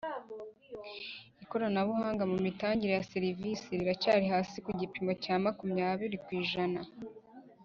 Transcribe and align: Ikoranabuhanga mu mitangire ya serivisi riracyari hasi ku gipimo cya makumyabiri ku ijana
Ikoranabuhanga 1.43 2.23
mu 2.31 2.37
mitangire 2.45 2.91
ya 2.97 3.07
serivisi 3.11 3.67
riracyari 3.79 4.25
hasi 4.33 4.57
ku 4.65 4.71
gipimo 4.81 5.11
cya 5.23 5.35
makumyabiri 5.43 6.15
ku 6.23 6.29
ijana 6.41 6.79